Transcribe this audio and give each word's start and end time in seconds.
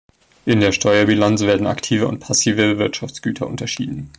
In 0.47 0.61
der 0.61 0.71
Steuerbilanz 0.71 1.41
werden 1.43 1.67
aktive 1.67 2.07
und 2.07 2.17
passive 2.21 2.79
Wirtschaftsgüter 2.79 3.45
unterschieden. 3.45 4.09